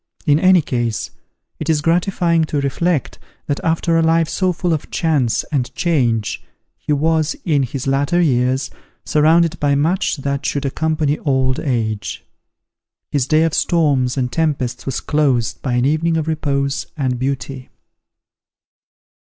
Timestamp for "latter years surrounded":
7.85-9.59